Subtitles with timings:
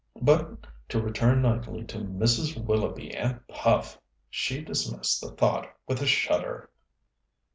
[0.19, 2.57] But to return nightly to Mrs.
[2.57, 3.99] Willoughby and Puff!
[4.31, 6.71] She dismissed the thought with a shudder.